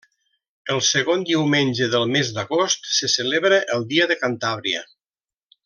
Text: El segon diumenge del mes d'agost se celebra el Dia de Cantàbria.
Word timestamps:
El 0.75 0.79
segon 0.85 1.25
diumenge 1.31 1.89
del 1.97 2.07
mes 2.15 2.31
d'agost 2.39 2.91
se 3.01 3.11
celebra 3.17 3.61
el 3.77 3.87
Dia 3.93 4.09
de 4.15 4.19
Cantàbria. 4.25 4.85